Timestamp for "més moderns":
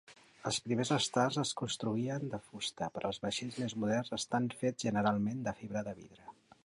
3.65-4.11